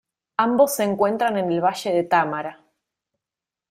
Ambos 0.37 0.77
se 0.77 0.83
encuentran 0.83 1.37
en 1.37 1.51
el 1.51 1.63
valle 1.63 1.91
de 1.91 2.01
Támara. 2.03 2.59